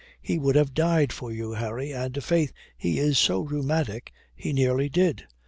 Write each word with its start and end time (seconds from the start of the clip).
He 0.19 0.39
would 0.39 0.55
have 0.55 0.73
died 0.73 1.13
for 1.13 1.31
you, 1.31 1.51
Harry, 1.51 1.91
and 1.93 2.23
faith 2.23 2.53
he 2.75 2.97
is 2.97 3.19
so 3.19 3.41
rheumatic 3.41 4.11
he 4.33 4.51
nearly 4.51 4.89
did. 4.89 5.25